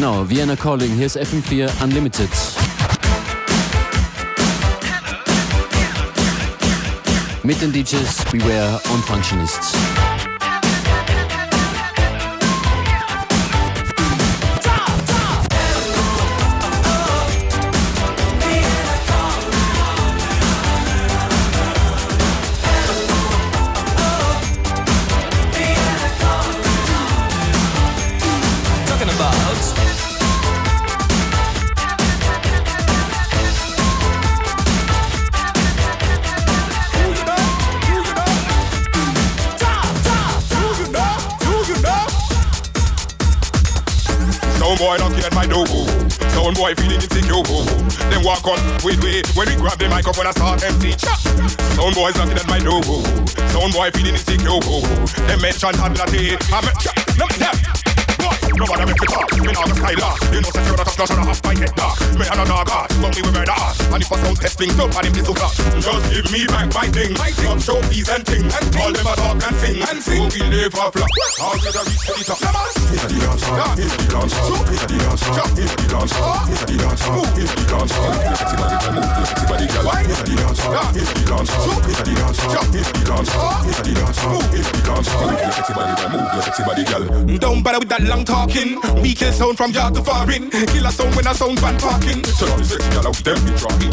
Genau, 0.00 0.26
Vienna 0.26 0.56
Calling, 0.56 0.94
hier 0.94 1.04
ist 1.04 1.18
FM4 1.18 1.68
Unlimited. 1.84 2.30
Mit 7.42 7.60
den 7.60 7.70
DJs 7.70 8.24
Beware 8.32 8.80
und 8.94 9.04
Functionists. 9.04 9.74
The 49.80 49.88
microphone 49.88 50.26
and 50.26 50.36
start 50.36 50.62
MC. 50.62 50.92
Sound 51.74 51.94
boys 51.96 52.14
knocking 52.14 52.36
at 52.36 52.46
my 52.46 52.60
door. 52.60 52.84
Sound 53.48 53.72
boy 53.72 53.88
feeling 53.96 54.12
insecure. 54.12 54.60
Them 55.24 55.40
mention 55.40 55.72
ability. 55.72 56.36
I'm 56.52 56.68
a, 56.68 56.72
no, 57.16 57.26
yeah. 57.40 57.56
Nobody 58.60 58.84
make 58.84 59.00
me 59.00 59.06
talk, 59.08 59.32
me 59.32 59.52
nah 59.56 59.64
go 59.64 59.72
skylar 59.72 60.12
You 60.34 60.40
know, 60.44 60.52
you're 60.52 60.76
not 60.76 60.86
a 60.86 60.90
flush 60.92 61.10
and 61.10 61.20
a 61.20 61.24
half 61.24 61.40
my 61.44 61.56
head 61.56 61.72
dark. 61.80 61.96
Me 62.12 62.28
and 62.28 62.40
a 62.40 62.44
naga, 62.44 62.84
but 63.00 63.16
me 63.16 63.22
we 63.24 63.32
murder. 63.32 63.56
Ass 63.56 63.80
And 63.88 64.02
if 64.02 64.12
I 64.12 64.16
sound 64.20 64.36
testing, 64.36 64.68
don't 64.76 64.92
pan 64.92 65.06
him 65.06 65.14
this 65.14 65.24
class 65.24 65.56
Just 65.56 66.04
give 66.12 66.28
me 66.28 66.44
back 66.44 66.68
my 66.74 66.86
thing, 66.92 67.14
my 67.16 67.30
thing. 67.30 67.56
Some 67.56 67.80
trophies 67.80 68.08
and 68.10 68.26
thing, 68.26 68.44
and 68.44 68.76
all 68.76 68.92
them 68.92 69.06
a 69.06 69.14
talk 69.16 69.40
and 69.48 69.56
sing. 69.64 69.80
And 69.80 70.02
sing, 70.02 70.28
we 70.28 70.40
never 70.50 70.92
flop 70.92 71.08
All 71.40 71.56
get 71.56 71.72
a 71.72 71.82
reach 71.88 72.04
to 72.04 72.12
the 72.20 72.24
top 72.28 72.79
It's 72.90 73.04
a 73.04 73.08
the 73.08 73.18
dancer, 73.22 73.54
it's 73.78 73.94
the 73.96 74.06
dancer 74.10 74.42
It's 74.66 74.82
a 74.82 74.86
the 74.90 74.96
dancer, 74.98 75.30
it's 75.56 75.74
the 75.78 75.86
dancer 75.86 76.20
It's 76.50 76.60
a 76.60 76.66
the 76.66 76.76
dancer, 76.76 77.14
it's 77.38 77.52
the 77.54 77.64
dancer 77.70 78.02
Move 78.10 78.36
sexy 78.36 78.56
body, 78.58 78.76
move 78.90 79.10
the 79.14 79.24
sexy 79.24 79.46
body, 79.46 79.66
girl 79.70 79.86
It's 80.10 80.20
a 80.20 80.24
the 80.26 80.34
dancer, 80.36 80.74
it's 80.98 81.10
the 81.14 81.22
dancer 81.30 81.60
It's 81.86 82.00
a 82.00 82.04
the 82.04 82.14
dancer, 82.18 82.60
it's 82.74 82.90
the 82.90 83.02
dancer 83.06 83.40
It's 83.70 83.78
a 83.78 83.82
the 83.86 83.92
dancer, 83.94 84.26
it's 84.50 84.68
the 84.74 84.80
dancer 84.82 85.18
Move 85.22 85.38
the 85.38 85.50
sexy 85.54 85.72
body, 85.72 85.92
move 86.10 86.28
the 86.34 86.40
sexy 86.42 86.62
body, 86.66 86.84
girl 86.84 87.38
Don't 87.38 87.62
bother 87.62 87.78
with 87.78 87.88
that 87.88 88.02
long 88.02 88.24
talk 88.24 88.40
talking. 88.50 89.02
Weakest 89.02 89.38
sound 89.38 89.56
from 89.56 89.70
yard 89.72 89.94
to 89.94 90.02
foreign. 90.02 90.50
Killer 90.50 90.90
sound 90.90 91.14
when 91.14 91.26
I 91.26 91.32
sound 91.32 91.58
van 91.60 91.78
parking. 91.78 92.24
So 92.24 92.46
now 92.46 92.56
the 92.56 92.64
sexy 92.64 92.90
gal 92.90 93.06
out 93.06 93.16
them 93.22 93.38
be 93.44 93.52
trying. 93.58 93.90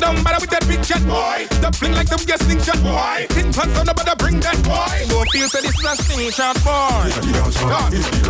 Don't 0.00 0.22
bother 0.24 0.40
with 0.40 0.50
that 0.50 0.64
big 0.68 0.82
chat 0.82 1.02
boy. 1.06 1.46
The 1.62 1.70
fling 1.72 1.94
like 1.94 2.08
some 2.08 2.24
guessing 2.26 2.60
chat 2.60 2.80
boy. 2.82 3.26
Tin 3.30 3.52
pants 3.52 3.78
on 3.78 3.86
the 3.86 3.94
bother 3.94 4.16
bring 4.16 4.40
that 4.40 4.58
boy. 4.66 4.96
Go 5.08 5.24
feel 5.32 5.48
say 5.48 5.60
this 5.62 5.74
is 5.74 5.84
a 5.86 5.94
sting 6.02 6.30
shot 6.30 6.56
boy. 6.64 7.08
It's 7.08 7.18
the 7.22 7.32
dancer. 7.32 7.96
It's 7.96 8.08
the 8.10 8.20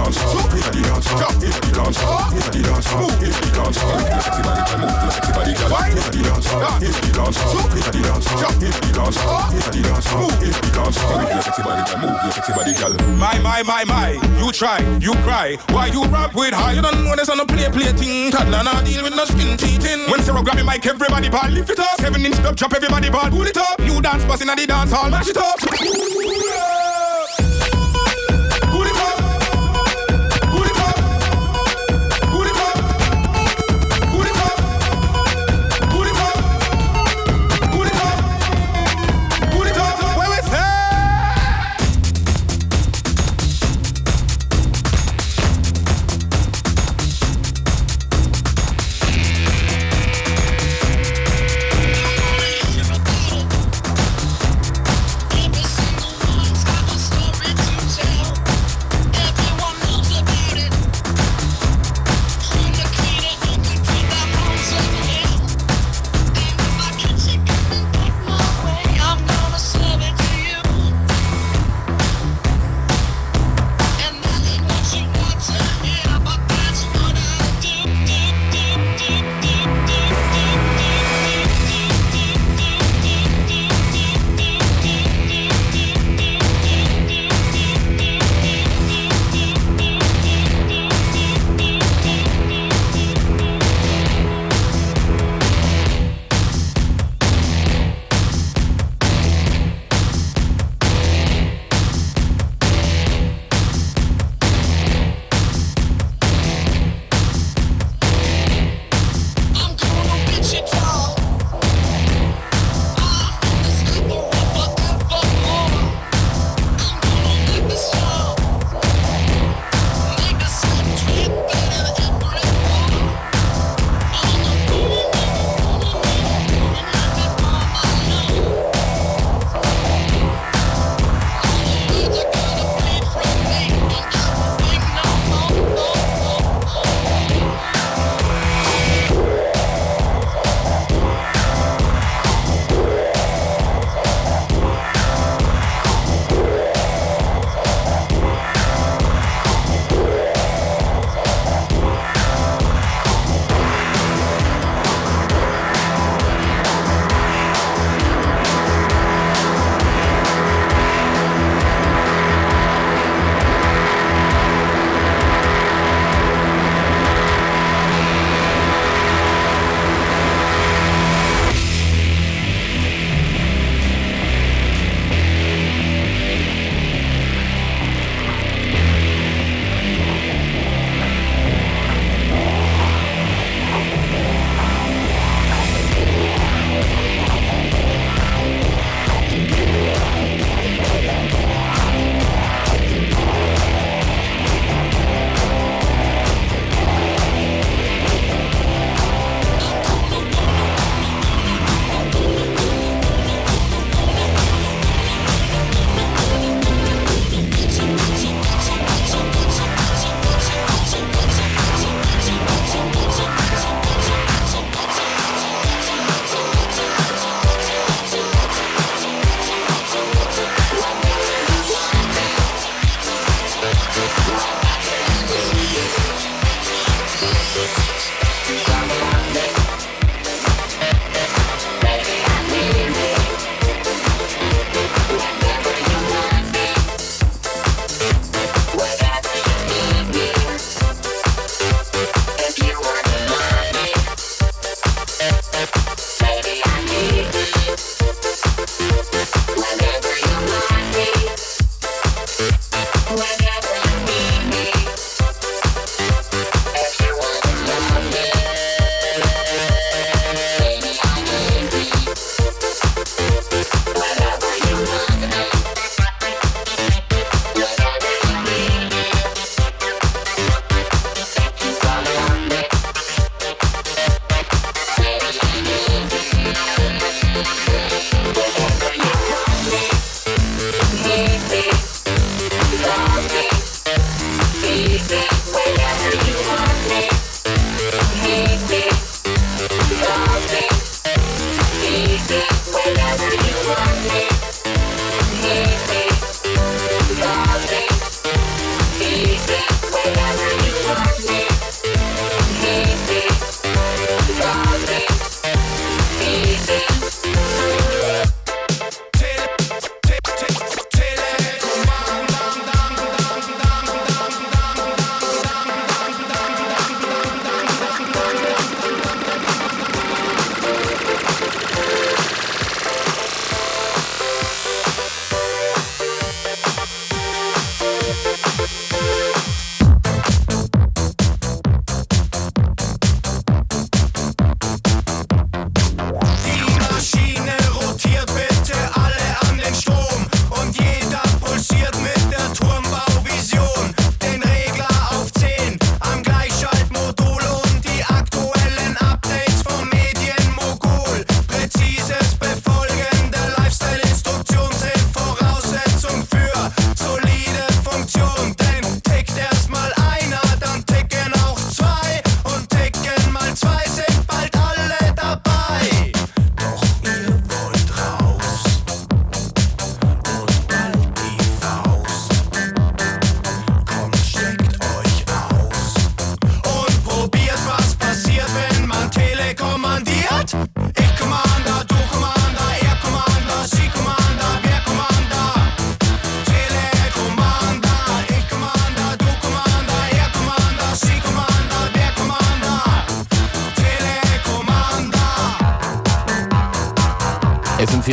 My 13.17 13.39
my 13.39 13.63
my 13.63 13.85
my, 13.85 14.11
you 14.39 14.53
try, 14.53 14.81
you 15.01 15.13
cry. 15.25 15.57
Why 15.71 15.87
you 15.87 16.05
rap 16.05 16.35
with 16.35 16.53
high? 16.53 16.73
You 16.73 16.83
don't 16.83 17.03
know 17.03 17.17
this 17.17 17.29
on 17.29 17.41
a 17.41 17.47
play 17.47 17.69
play 17.71 17.93
thing. 17.93 18.31
Toddler 18.31 18.62
not 18.65 18.85
deal 18.85 19.03
with 19.03 19.17
no 19.17 19.25
skin 19.25 19.56
teething. 19.56 20.11
When 20.11 20.21
Sarah 20.23 20.43
grab 20.43 20.56
me 20.56 20.62
mic, 20.62 20.87
everybody 20.87 21.31
ball 21.31 21.49
lift 21.49 21.71
it 21.71 21.79
up. 21.79 22.01
Seven 22.01 22.25
inch 22.25 22.37
dub 22.43 22.56
chop, 22.56 22.75
everybody 22.75 23.09
ball 23.09 23.31
pull 23.31 23.47
it 23.47 23.56
up. 23.56 23.81
You 23.81 24.03
dance 24.03 24.25
busting 24.25 24.51
at 24.51 24.59
the 24.59 24.67
dance 24.67 24.93
hall, 24.93 25.11
mash 25.11 25.29
it 25.29 25.37
up. 25.37 26.86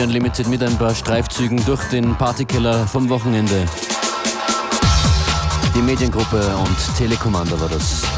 FM4 0.03 0.07
Unlimited 0.07 0.47
mit 0.47 0.63
ein 0.63 0.77
paar 0.77 0.93
Streifzügen 0.93 1.63
durch 1.65 1.81
den 1.85 2.15
Partykeller 2.15 2.85
vom 2.87 3.09
Wochenende. 3.09 3.65
Die 5.75 5.81
Mediengruppe 5.81 6.55
und 6.57 6.97
Telekommander 6.97 7.59
war 7.59 7.69
das. 7.69 8.12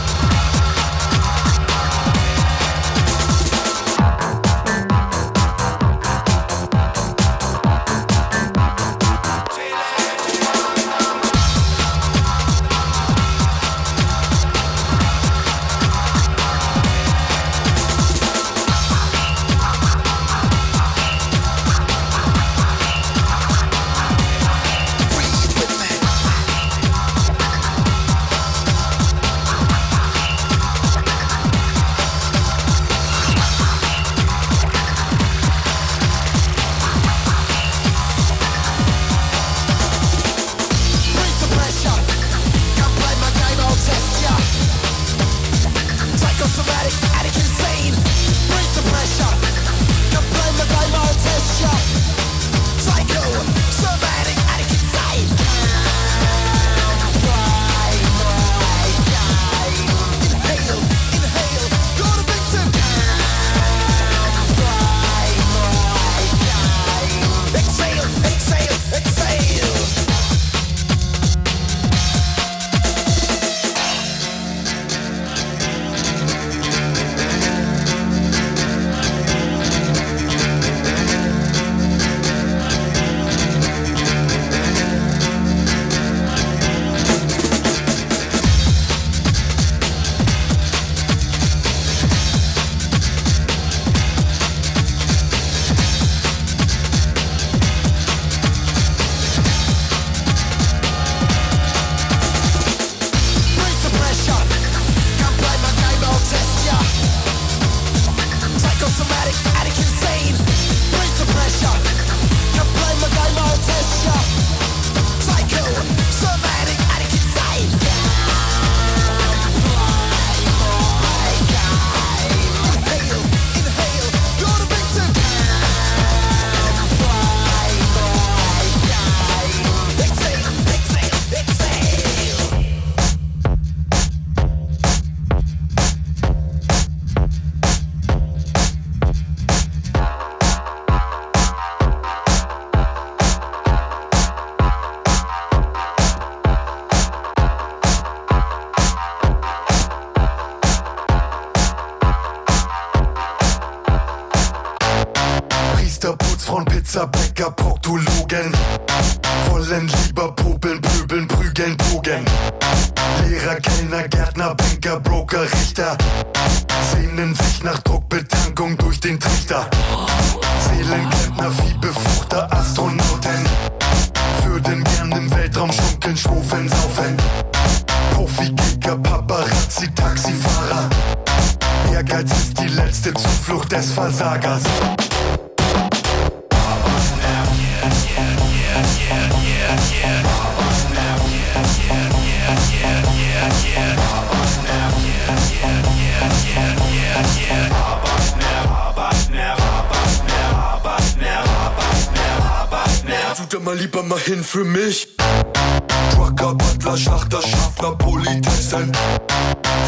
Trucker, 206.75 206.91
Butler, 206.91 206.97
Schlachter, 206.97 207.41
Schaffner, 207.41 207.91
Politessen. 207.95 208.91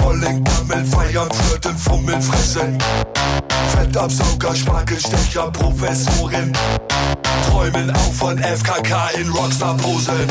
Vollen 0.02 0.44
Gammel, 0.44 0.86
feiern, 0.86 1.30
flirten, 1.32 1.78
fummeln, 1.78 2.22
fressen. 2.22 2.78
Fettabsauger, 3.76 4.56
Spargelstecher, 4.56 5.52
Professorin. 5.52 6.52
Träumen 7.50 7.92
auch 7.92 8.14
von 8.14 8.38
FKK 8.38 9.10
in 9.20 9.30
Rockstar-Posen. 9.30 10.28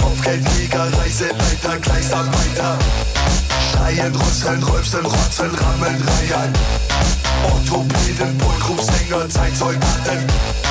Kopfgeldjäger, 0.00 0.86
Reiseleiter, 0.98 1.78
Gleisarbeiter. 1.80 2.78
Schreien, 3.72 4.14
rüsseln, 4.14 4.62
rülpsen, 4.62 5.04
rotzen, 5.04 5.50
rammeln, 5.54 6.02
reiern. 6.02 6.52
Orthopäden, 7.44 8.38
Bullgrupsänger, 8.38 9.28
Zeitsoldaten 9.28 10.63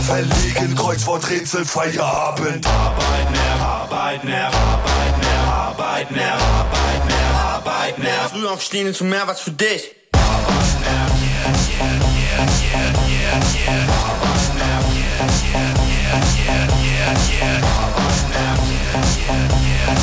verlegen, 0.00 0.74
Kreuzworträtsel, 0.74 1.64
Feierabend. 1.64 2.66
Arbeit 2.66 3.30
mehr, 3.30 3.66
Arbeit 3.66 4.24
mehr, 4.24 4.48
Arbeit 4.48 5.20
mehr, 5.22 5.42
Arbeit 5.48 6.10
mehr, 6.10 6.34
Arbeit 6.34 7.04
mehr, 7.06 7.30
Arbeit 7.54 7.98
mehr. 7.98 8.28
Früh 8.30 8.46
aufstehen 8.46 8.86
ist 8.88 9.02
mehr 9.02 9.26
was 9.26 9.40
für 9.40 9.52
dich. 9.52 9.94
Arbeit 10.12 10.80
mehr, 10.80 11.06
yeah, 11.22 11.50
yeah, 11.68 11.94
yeah, 12.16 12.46
yeah, 12.62 12.88
yeah, 13.08 13.40
yeah. 13.54 13.84
Arbeit 14.10 14.50
mehr, 14.56 14.80
yeah, 14.96 15.26
yeah, 15.52 15.70
yeah, 15.86 16.20
yeah, 16.36 16.64
yeah, 16.82 17.14
yeah. 17.30 17.60
Arbeit 17.82 18.22
mehr, 18.32 18.54
yeah, 18.66 19.04
yeah, 19.06 19.54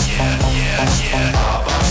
yeah, 0.09 0.37
yeah, 0.53 0.87
yeah, 1.11 1.55
Arbeit 1.55 1.82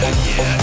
My 0.00 0.57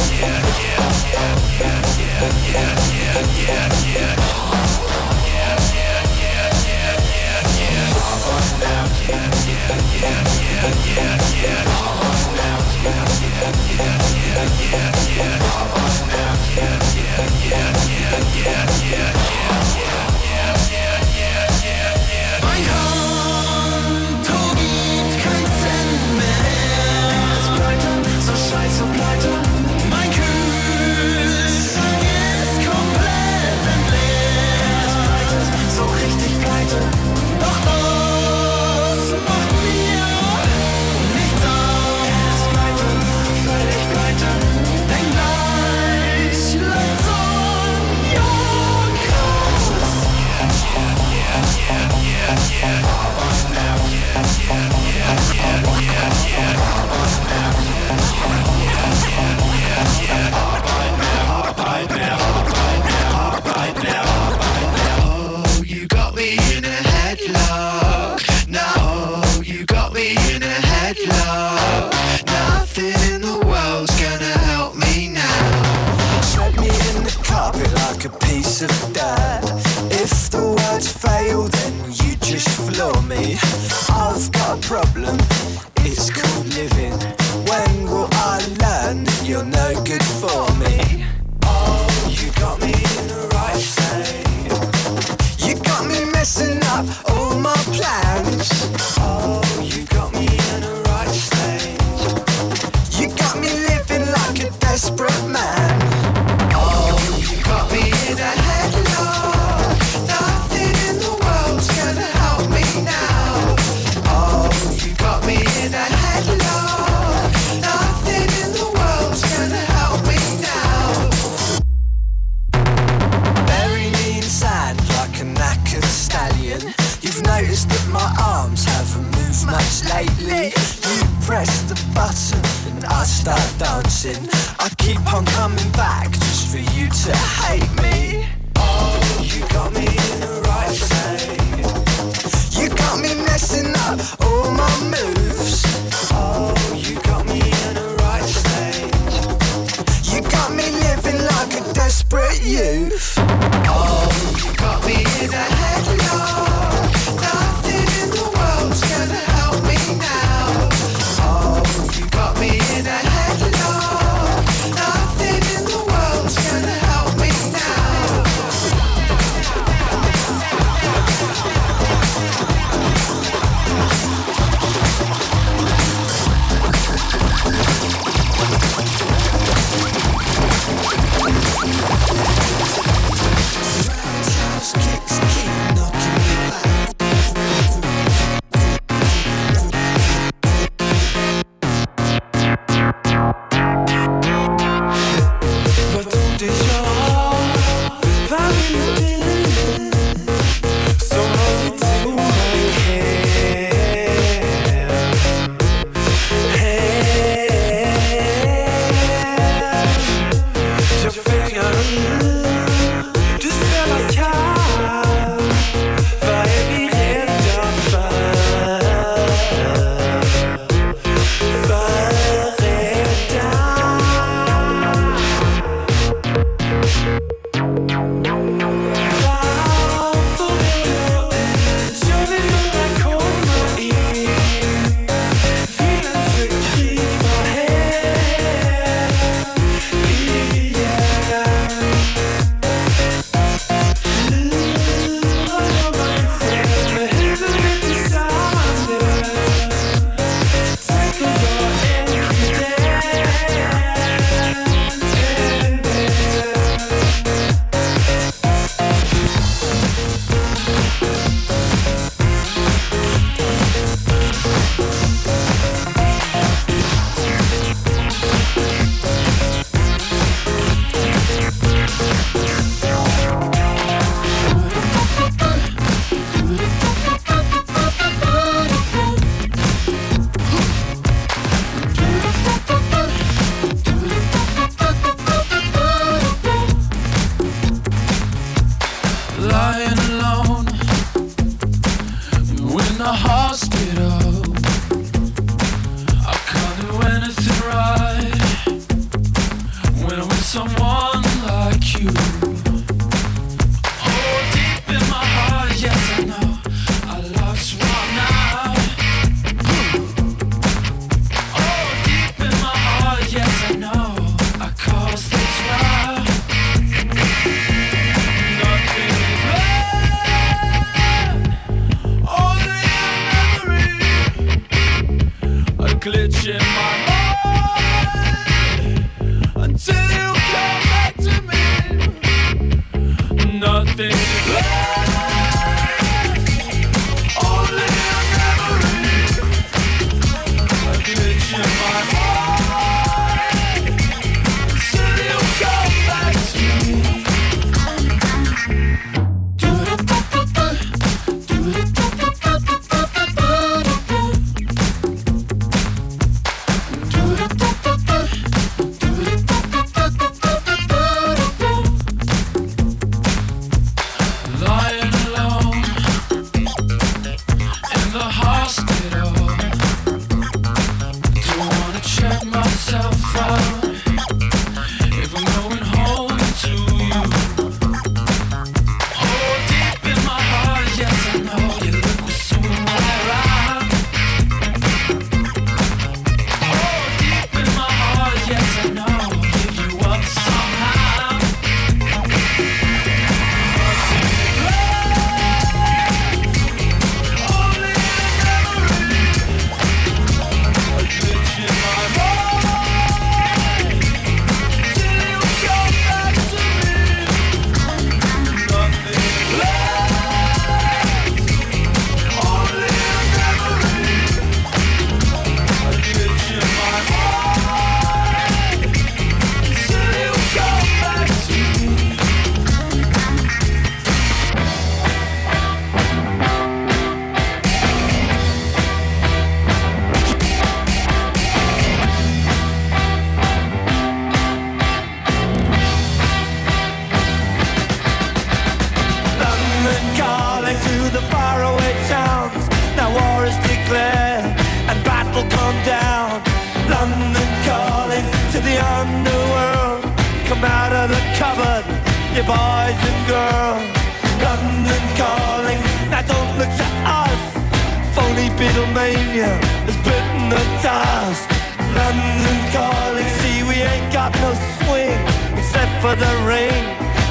Pennsylvania 459.06 459.54
has 459.86 459.98
bitten 460.02 460.50
the 460.50 460.64
dust. 460.82 461.46
London 461.94 462.58
calling, 462.74 463.30
see 463.40 463.62
we 463.62 463.78
ain't 463.86 464.12
got 464.12 464.34
no 464.42 464.52
swing 464.82 465.22
except 465.54 465.94
for 466.02 466.16
the 466.18 466.34
rain 466.50 466.74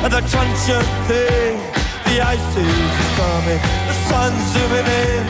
and 0.06 0.12
the 0.12 0.22
crunch 0.30 0.70
of 0.70 0.86
thing. 1.10 1.58
The 2.06 2.22
ice 2.22 2.54
is 2.54 2.94
coming, 3.18 3.60
the 3.90 3.96
sun's 4.06 4.38
zooming 4.54 4.86
in, 4.86 5.26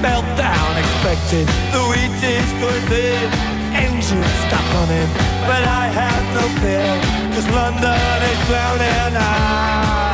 meltdown 0.00 0.72
expected. 0.80 1.46
The 1.76 1.82
wheat 1.92 2.16
is 2.32 2.48
going 2.64 2.84
thin, 2.88 3.28
engines 3.76 4.32
stop 4.48 4.64
running, 4.72 5.10
but 5.44 5.68
I 5.68 5.84
have 6.00 6.24
no 6.32 6.44
fear 6.64 6.88
'cause 7.28 7.48
London 7.52 8.22
is 8.32 8.40
drowning. 8.48 9.16
I 9.20 10.13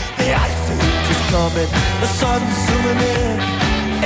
the 0.21 0.33
ice 0.33 0.69
age 0.69 1.09
is 1.09 1.21
coming, 1.33 1.69
the 2.01 2.09
sun's 2.19 2.55
zooming 2.65 3.01
in, 3.17 3.37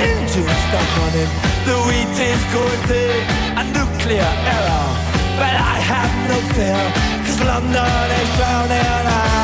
engines 0.00 0.60
start 0.66 0.88
running, 0.96 1.30
the 1.68 1.76
wheat 1.86 2.16
is 2.32 2.42
going 2.56 2.82
thick, 2.88 3.24
a 3.60 3.64
nuclear 3.76 4.32
error. 4.54 4.88
But 5.40 5.54
I 5.72 5.76
have 5.92 6.12
no 6.30 6.38
fear, 6.56 6.84
cause 7.24 7.40
London 7.44 8.08
is 8.20 8.30
drowning 8.36 8.86
out. 9.04 9.35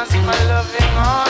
lost 0.00 0.14
my 0.24 0.44
loving 0.48 0.88
heart. 0.96 1.29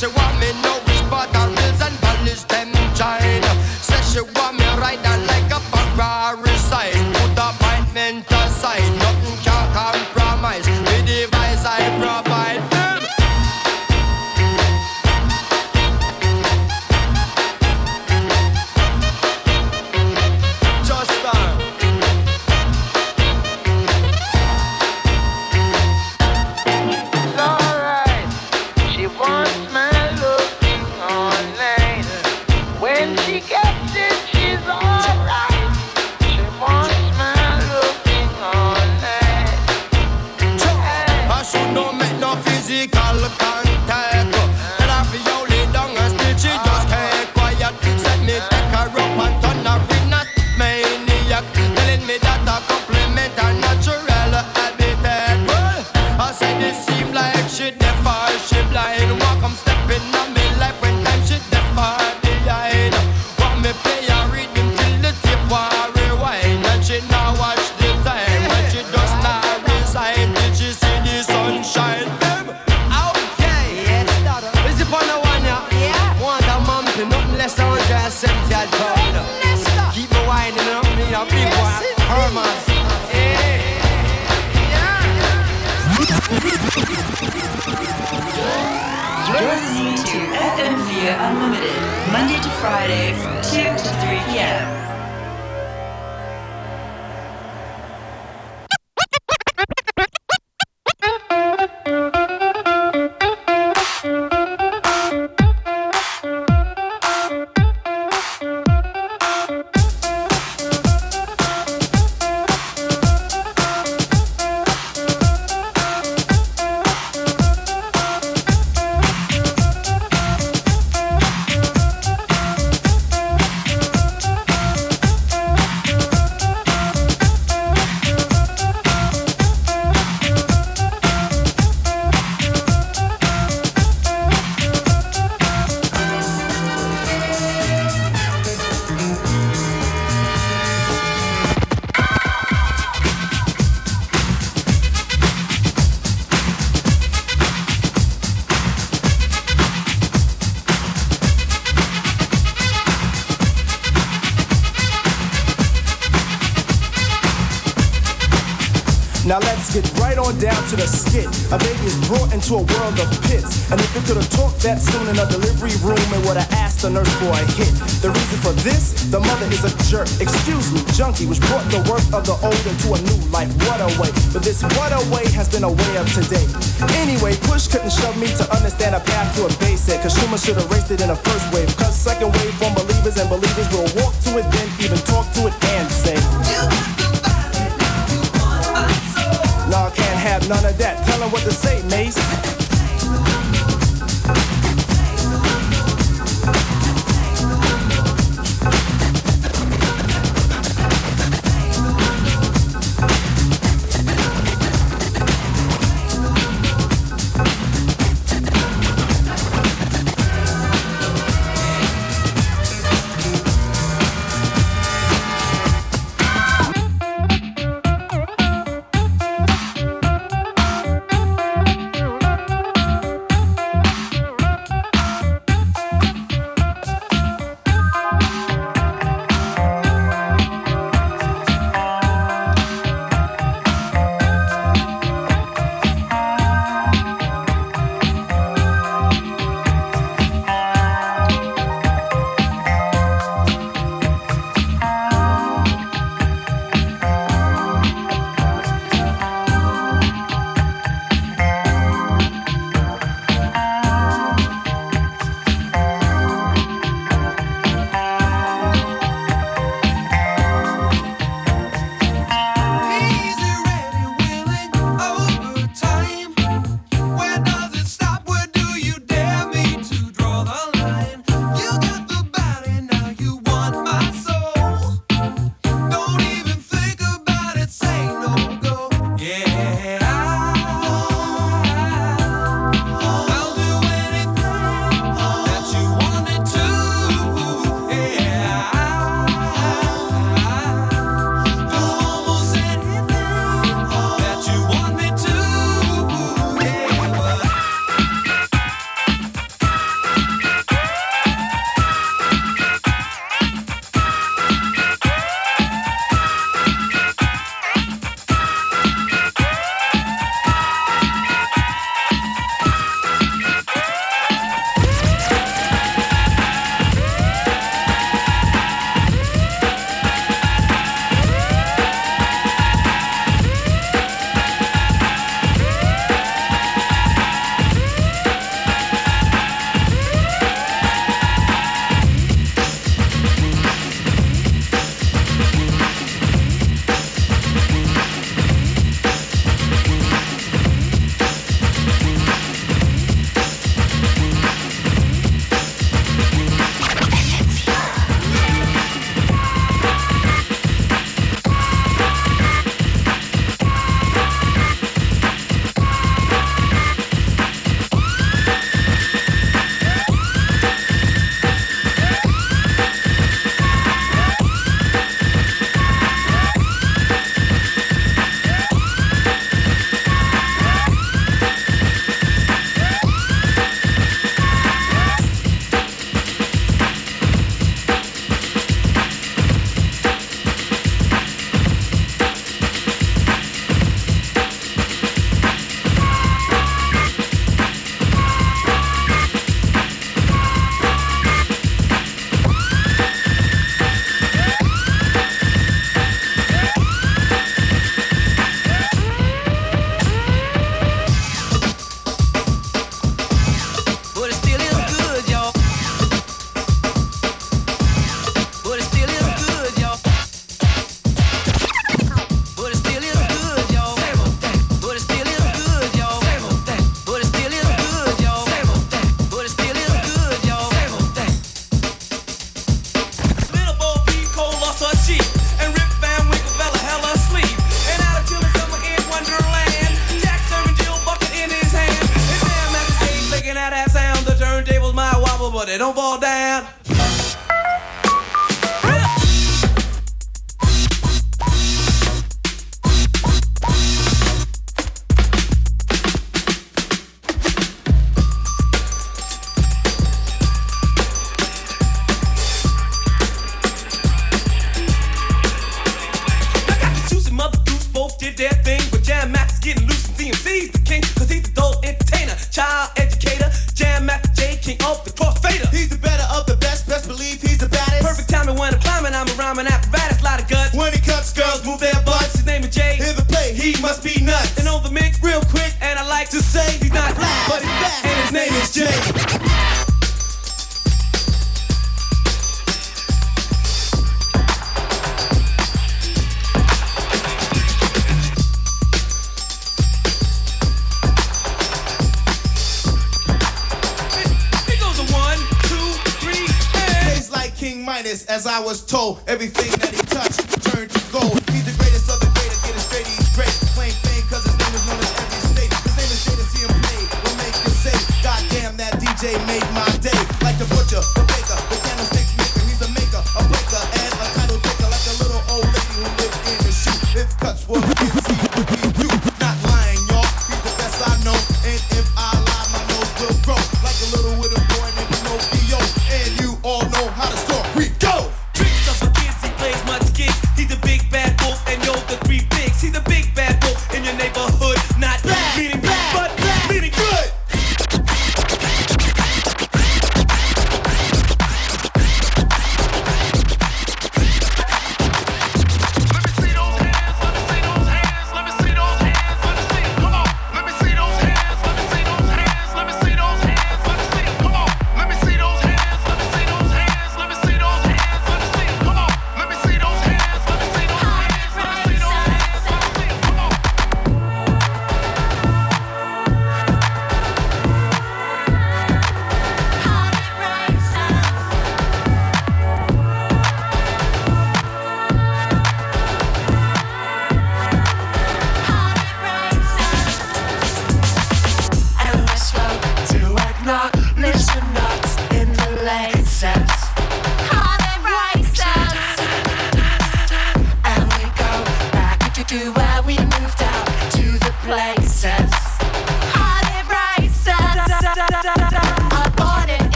she 0.00 0.06
wants. 0.06 0.29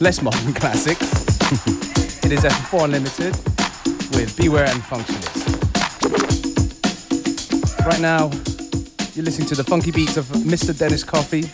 Less 0.00 0.20
modern 0.20 0.52
classics. 0.60 1.00
it 2.24 2.32
is 2.32 2.40
FM4 2.40 2.84
Unlimited 2.86 3.36
with 4.16 4.36
Beware 4.36 4.64
and 4.64 4.82
Functionist. 4.82 5.46
Right 7.86 8.00
now, 8.00 8.30
you're 9.14 9.24
listening 9.24 9.46
to 9.46 9.54
the 9.54 9.62
funky 9.62 9.92
beats 9.92 10.16
of 10.16 10.26
Mr. 10.44 10.76
Dennis 10.76 11.04
Coffey. 11.04 11.48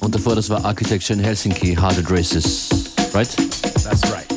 Und 0.00 0.14
davor, 0.14 0.36
das 0.36 0.48
war 0.48 0.64
Architecture 0.64 1.14
in 1.14 1.18
Helsinki, 1.18 1.74
Heart 1.74 1.98
It 1.98 2.10
Races, 2.12 2.94
right? 3.12 3.28
That's 3.82 4.08
right. 4.12 4.28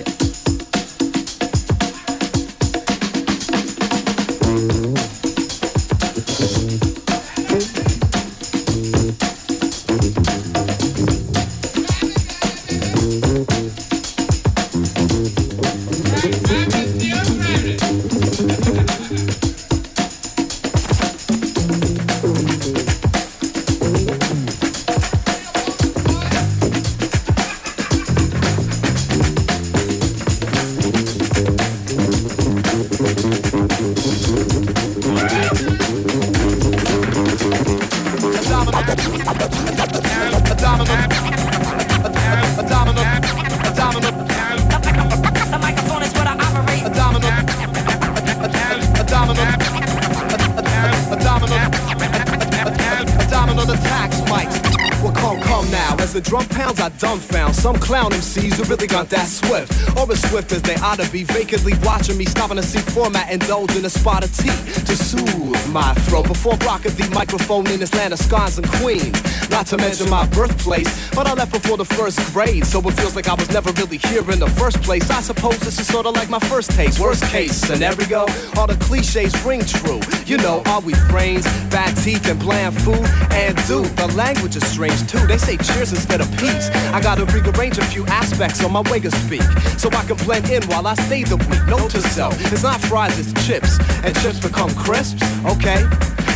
out 55.31 55.50
now. 55.69 55.95
As 55.99 56.13
the 56.13 56.21
drum 56.21 56.45
pounds, 56.47 56.79
I 56.79 56.89
dumbfound. 56.89 57.53
Some 57.53 57.75
clown 57.75 58.11
MCs 58.11 58.53
who 58.53 58.63
really 58.63 58.87
got 58.87 59.09
that 59.09 59.27
swift. 59.27 59.71
Or 59.97 60.11
as 60.11 60.21
swift 60.29 60.51
as 60.51 60.61
they 60.61 60.75
ought 60.75 60.99
to 60.99 61.11
be. 61.11 61.23
Vacantly 61.23 61.73
watching 61.83 62.17
me, 62.17 62.25
stopping 62.25 62.57
to 62.57 62.63
see 62.63 62.79
format, 62.79 63.31
indulging 63.31 63.85
a 63.85 63.89
spot 63.89 64.23
of 64.23 64.35
tea 64.35 64.55
to 64.85 64.95
soothe 64.95 65.71
my 65.71 65.93
throat. 66.05 66.27
Before 66.27 66.55
rocking 66.65 66.95
the 66.95 67.09
microphone 67.13 67.67
in 67.67 67.81
Atlanta, 67.81 68.17
Scones 68.17 68.57
and 68.57 68.67
Queens. 68.79 69.21
Not 69.49 69.67
to 69.67 69.77
mention 69.77 70.09
my 70.09 70.25
birthplace, 70.27 71.09
but 71.11 71.27
I 71.27 71.33
left 71.33 71.51
before 71.51 71.77
the 71.77 71.85
first 71.85 72.19
grade. 72.33 72.65
So 72.65 72.79
it 72.79 72.93
feels 72.93 73.15
like 73.15 73.27
I 73.27 73.33
was 73.33 73.49
never 73.51 73.71
really 73.73 73.97
here 73.97 74.29
in 74.31 74.39
the 74.39 74.49
first 74.51 74.81
place. 74.81 75.09
I 75.09 75.21
suppose 75.21 75.59
this 75.59 75.79
is 75.79 75.87
sort 75.87 76.05
of 76.05 76.15
like 76.15 76.29
my 76.29 76.39
first 76.39 76.71
taste. 76.71 76.99
Worst 76.99 77.23
case 77.25 77.55
scenario, 77.55 78.25
all 78.57 78.67
the 78.67 78.77
cliches 78.79 79.33
ring 79.43 79.61
true. 79.61 79.99
You 80.25 80.37
know, 80.37 80.63
are 80.67 80.81
we 80.81 80.93
brains, 81.09 81.43
bad 81.69 81.95
teeth, 81.97 82.27
and 82.27 82.39
bland 82.39 82.79
food? 82.81 83.05
And 83.31 83.55
dude, 83.67 83.91
the 83.97 84.07
language 84.15 84.55
is 84.55 84.65
strange 84.65 85.05
too. 85.09 85.25
They 85.27 85.37
say 85.37 85.50
cheers 85.57 85.91
instead 85.91 86.21
of 86.21 86.29
peace. 86.37 86.69
I 86.93 87.01
gotta 87.01 87.25
rearrange 87.25 87.77
a 87.77 87.85
few 87.85 88.05
aspects 88.07 88.63
on 88.63 88.71
my 88.71 88.81
way 88.91 88.99
to 88.99 89.11
speak, 89.11 89.43
so 89.77 89.89
I 89.89 90.03
can 90.05 90.17
blend 90.17 90.49
in 90.49 90.63
while 90.63 90.87
I 90.87 90.93
stay 90.95 91.23
the 91.23 91.37
week. 91.37 91.65
Note 91.67 91.91
to 91.91 92.01
self, 92.01 92.33
it's 92.51 92.63
not 92.63 92.79
fries, 92.81 93.17
it's 93.19 93.33
chips, 93.45 93.79
and 94.03 94.15
chips 94.21 94.39
become 94.39 94.73
crisps. 94.75 95.21
Okay. 95.45 95.85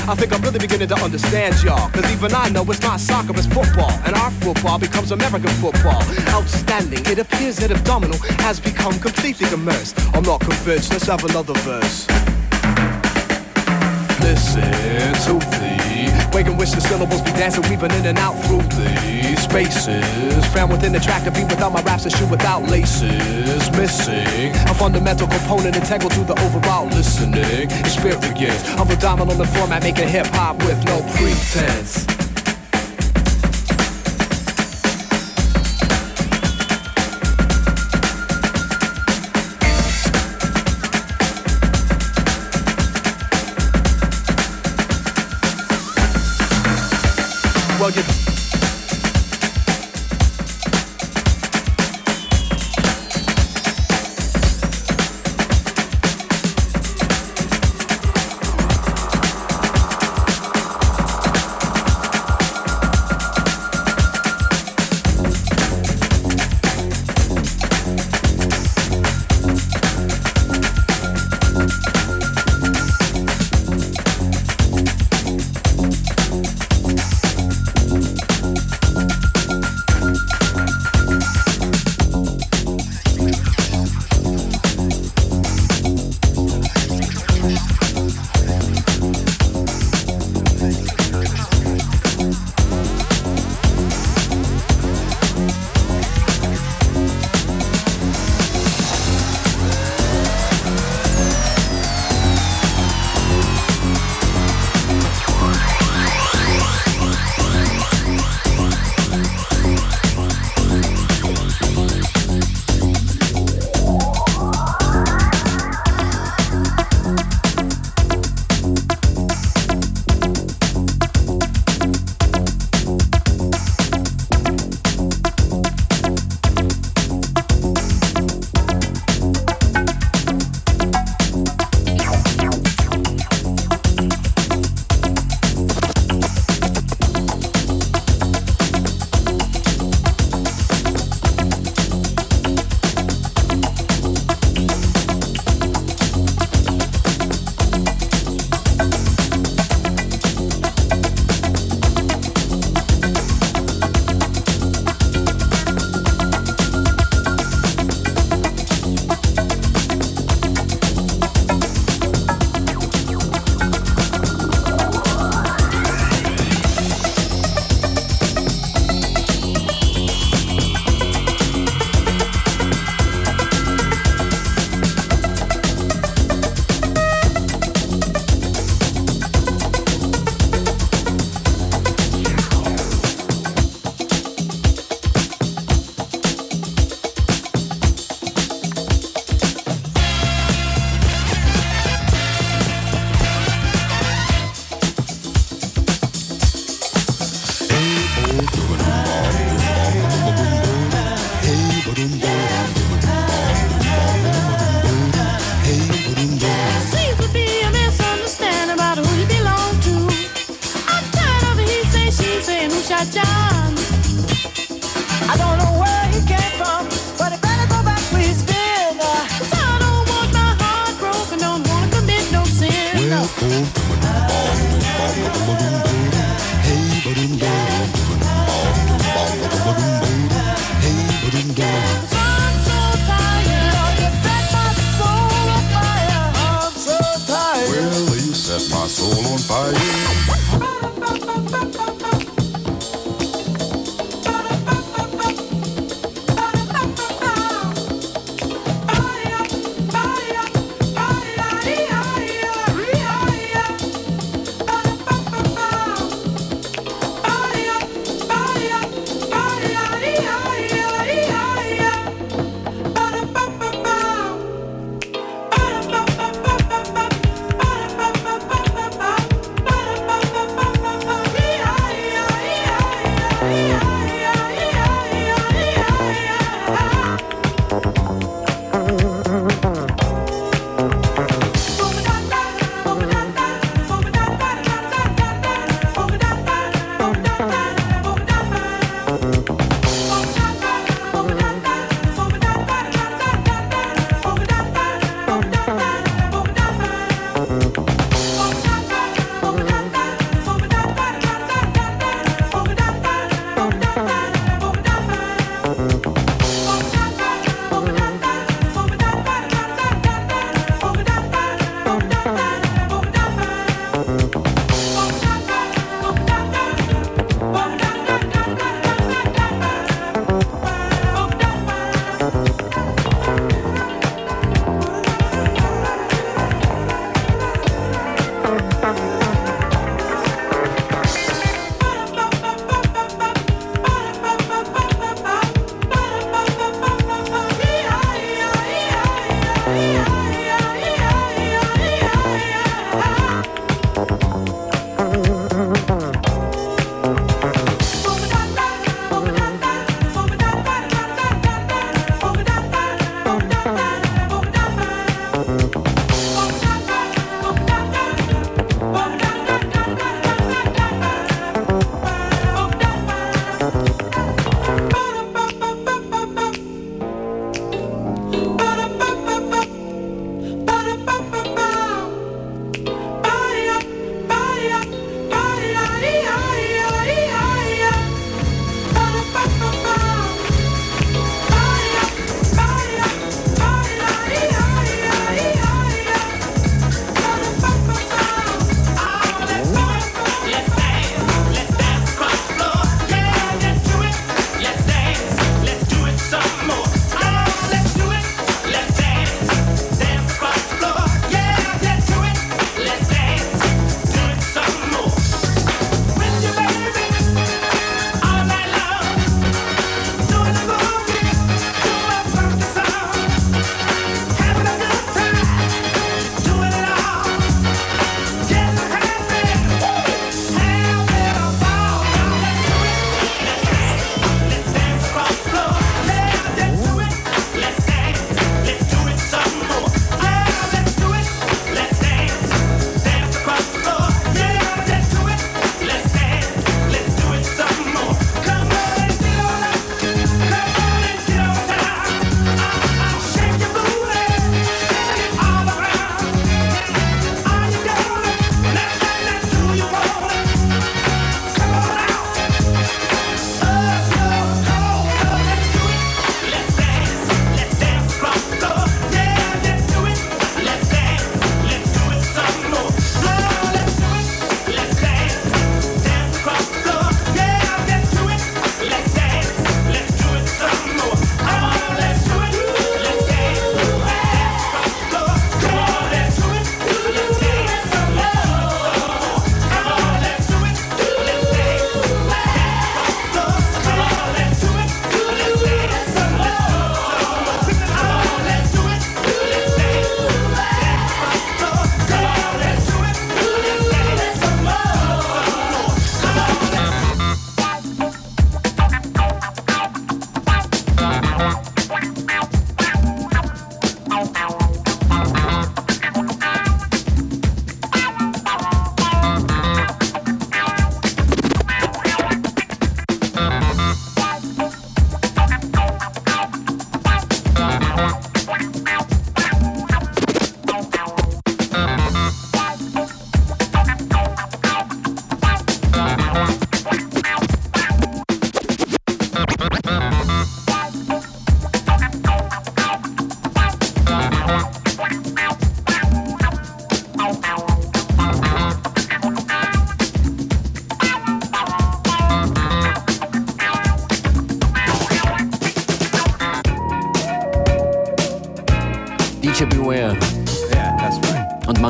I 0.07 0.13
think 0.13 0.31
I'm 0.33 0.41
really 0.43 0.59
beginning 0.59 0.87
to 0.89 0.95
understand 1.03 1.55
y'all. 1.63 1.89
Cause 1.89 2.05
even 2.11 2.35
I 2.35 2.49
know 2.49 2.63
it's 2.69 2.81
not 2.83 2.99
soccer, 2.99 3.31
it's 3.31 3.47
football. 3.47 3.89
And 4.05 4.15
our 4.15 4.29
football 4.29 4.77
becomes 4.77 5.11
American 5.11 5.49
football. 5.61 6.03
Outstanding. 6.29 7.03
It 7.07 7.17
appears 7.17 7.57
that 7.57 7.71
abdominal 7.71 8.19
has 8.45 8.59
become 8.59 8.99
completely 8.99 9.51
immersed. 9.51 9.99
I'm 10.13 10.21
not 10.21 10.41
convinced. 10.41 10.91
Let's 10.91 11.07
have 11.07 11.23
another 11.23 11.53
verse. 11.65 12.07
Listen 14.21 14.61
to 15.25 15.33
the 15.59 16.24
way 16.35 16.41
in 16.41 16.57
which 16.57 16.71
the 16.71 16.81
syllables 16.81 17.21
be 17.21 17.31
dancing, 17.31 17.63
weaving 17.69 17.91
in 17.91 18.05
and 18.05 18.17
out 18.19 18.33
through 18.43 18.61
the 18.75 19.35
spaces. 19.37 20.45
Found 20.47 20.69
within 20.69 20.91
the 20.91 20.99
track 20.99 21.23
to 21.23 21.31
be 21.31 21.43
without 21.45 21.71
my 21.71 21.81
raps 21.83 22.03
and 22.03 22.13
shoe 22.13 22.27
without 22.27 22.63
laces. 22.63 23.71
Missing 23.71 24.51
a 24.67 24.73
fundamental 24.73 25.27
component 25.27 25.77
integral 25.77 26.09
to 26.09 26.23
the 26.25 26.37
overall 26.41 26.87
listening 26.87 27.71
experience 27.79 28.25
of 28.77 28.89
a 28.89 28.95
dominant 28.97 29.31
on 29.31 29.37
the 29.37 29.45
format, 29.45 29.81
making 29.81 30.09
hip 30.09 30.27
hop 30.27 30.57
with 30.57 30.83
no 30.83 31.01
pretense. 31.15 32.14
Well, 47.85 48.24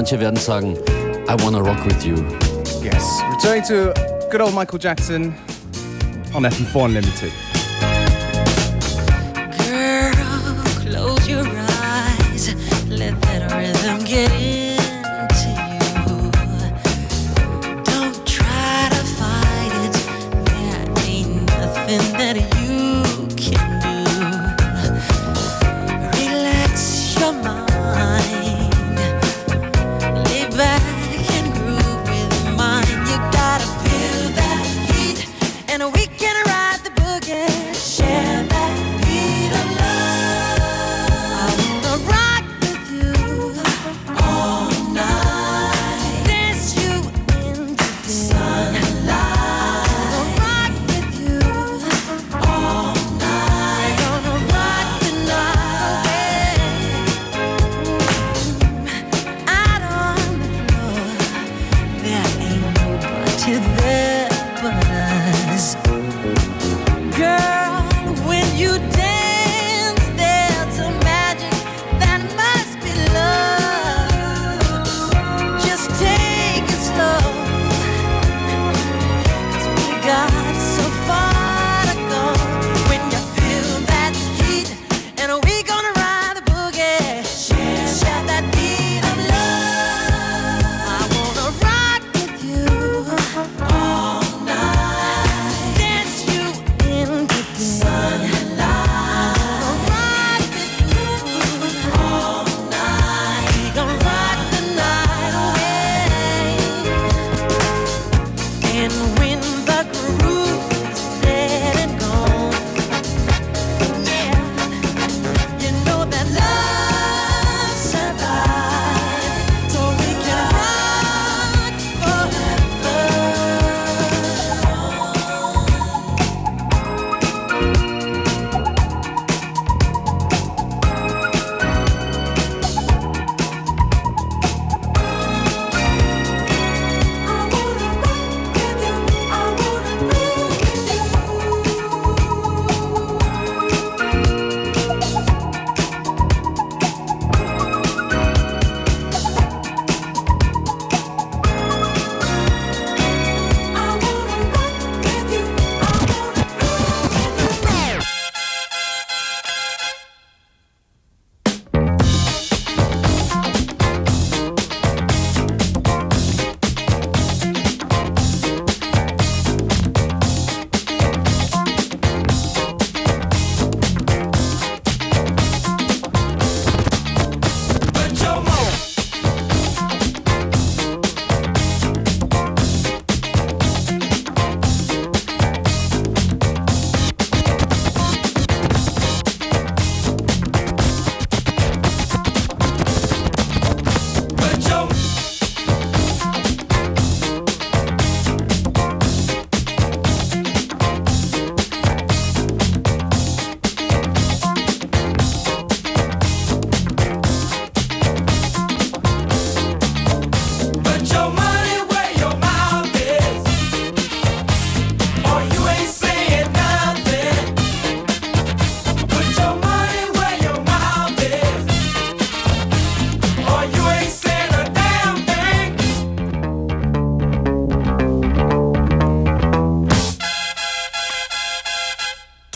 Manche 0.06 0.20
werden 0.20 0.38
sagen, 0.38 0.78
I 1.28 1.44
wanna 1.44 1.58
rock 1.58 1.84
with 1.84 2.06
you. 2.06 2.14
Yes, 2.84 3.04
returning 3.32 3.64
to 3.64 3.92
good 4.30 4.40
old 4.40 4.54
Michael 4.54 4.78
Jackson 4.78 5.34
on 6.36 6.44
FM4 6.44 6.86
Unlimited. 6.86 7.45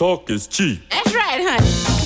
Talk 0.00 0.30
is 0.30 0.46
cheap. 0.46 0.80
That's 0.88 1.14
right, 1.14 1.42
honey. 1.46 1.99